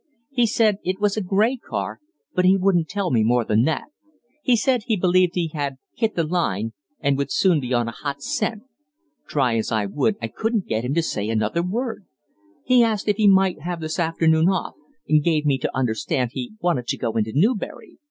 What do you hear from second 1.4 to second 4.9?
car, but he wouldn't tell me more than that. He said